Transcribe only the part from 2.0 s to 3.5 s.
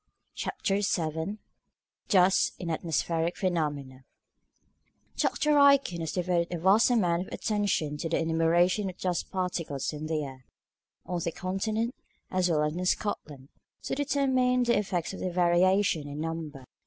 DUST AND ATMOSPHERIC